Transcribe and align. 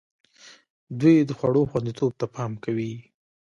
دوی 0.99 1.15
د 1.23 1.31
خوړو 1.37 1.61
خوندیتوب 1.69 2.11
ته 2.19 2.25
پام 2.35 2.51
کوي. 2.63 2.93